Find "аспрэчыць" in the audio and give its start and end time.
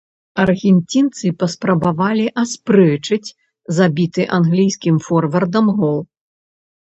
2.43-3.33